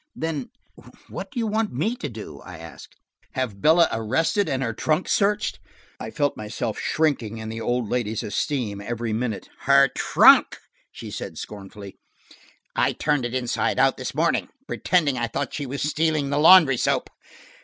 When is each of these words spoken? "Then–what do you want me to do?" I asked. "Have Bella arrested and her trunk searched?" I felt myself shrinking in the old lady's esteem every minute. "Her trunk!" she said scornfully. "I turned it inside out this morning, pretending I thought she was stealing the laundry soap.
"Then–what 0.15 1.29
do 1.29 1.37
you 1.37 1.45
want 1.45 1.71
me 1.71 1.95
to 1.97 2.09
do?" 2.09 2.39
I 2.41 2.57
asked. 2.57 2.95
"Have 3.33 3.61
Bella 3.61 3.87
arrested 3.91 4.49
and 4.49 4.63
her 4.63 4.73
trunk 4.73 5.07
searched?" 5.07 5.59
I 5.99 6.09
felt 6.09 6.35
myself 6.35 6.79
shrinking 6.79 7.37
in 7.37 7.49
the 7.49 7.61
old 7.61 7.87
lady's 7.87 8.23
esteem 8.23 8.81
every 8.81 9.13
minute. 9.13 9.47
"Her 9.59 9.89
trunk!" 9.89 10.57
she 10.91 11.11
said 11.11 11.37
scornfully. 11.37 11.97
"I 12.75 12.93
turned 12.93 13.25
it 13.25 13.35
inside 13.35 13.77
out 13.77 13.97
this 13.97 14.15
morning, 14.15 14.49
pretending 14.67 15.19
I 15.19 15.27
thought 15.27 15.53
she 15.53 15.67
was 15.67 15.83
stealing 15.83 16.31
the 16.31 16.39
laundry 16.39 16.77
soap. 16.77 17.11